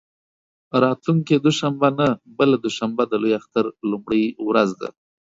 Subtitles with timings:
[0.83, 2.07] راتلونکې دوشنبه نه،
[2.37, 4.89] بله دوشنبه د لوی اختر لومړۍ ورځ ده.